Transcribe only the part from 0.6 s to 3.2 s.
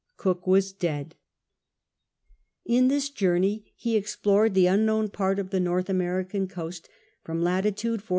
dead. Ill this